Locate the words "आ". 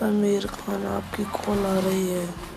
1.66-1.78